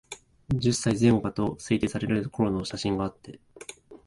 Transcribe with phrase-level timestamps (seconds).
[0.55, 3.39] 十歳前後かと推定される頃の写真であって、